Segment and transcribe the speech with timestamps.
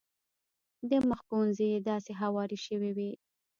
[0.89, 3.11] د مخ ګونځې یې داسې هوارې شوې وې.